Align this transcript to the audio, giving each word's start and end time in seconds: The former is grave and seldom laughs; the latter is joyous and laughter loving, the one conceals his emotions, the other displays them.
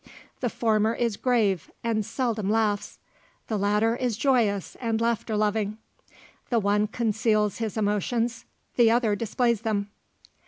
The 0.39 0.49
former 0.49 0.95
is 0.95 1.15
grave 1.15 1.69
and 1.83 2.03
seldom 2.03 2.49
laughs; 2.49 2.97
the 3.49 3.55
latter 3.59 3.95
is 3.95 4.17
joyous 4.17 4.75
and 4.81 4.99
laughter 4.99 5.37
loving, 5.37 5.77
the 6.49 6.57
one 6.57 6.87
conceals 6.87 7.59
his 7.59 7.77
emotions, 7.77 8.45
the 8.77 8.89
other 8.89 9.15
displays 9.15 9.61
them. 9.61 9.91